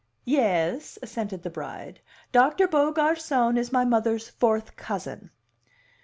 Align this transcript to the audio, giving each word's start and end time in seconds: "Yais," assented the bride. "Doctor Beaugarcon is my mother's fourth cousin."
"Yais," 0.25 0.97
assented 1.03 1.43
the 1.43 1.49
bride. 1.51 2.01
"Doctor 2.31 2.67
Beaugarcon 2.67 3.55
is 3.55 3.71
my 3.71 3.85
mother's 3.85 4.29
fourth 4.29 4.75
cousin." 4.75 5.29